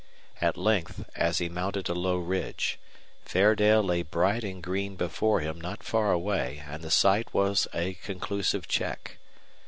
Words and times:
At 0.41 0.57
length, 0.57 1.07
as 1.15 1.37
he 1.37 1.47
mounted 1.47 1.87
a 1.87 1.93
low 1.93 2.17
ridge, 2.17 2.79
Fairdale 3.23 3.83
lay 3.83 4.01
bright 4.01 4.43
and 4.43 4.59
green 4.63 4.95
before 4.95 5.41
him 5.41 5.61
not 5.61 5.83
far 5.83 6.11
away, 6.11 6.63
and 6.67 6.81
the 6.81 6.89
sight 6.89 7.31
was 7.35 7.67
a 7.71 7.93
conclusive 7.93 8.67
check. 8.67 9.19